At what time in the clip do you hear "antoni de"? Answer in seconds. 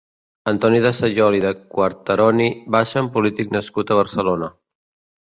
0.51-0.91